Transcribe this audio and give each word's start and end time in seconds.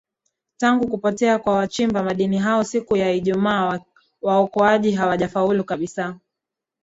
tangu 0.57 0.87
kupotea 0.87 1.39
kwa 1.39 1.53
wachimba 1.53 2.03
madini 2.03 2.37
hao 2.37 2.63
siku 2.63 2.97
ya 2.97 3.11
ijumaa 3.11 3.79
waokoaji 4.21 4.91
hawajafaulu 4.91 5.63
kabisa 5.63 6.19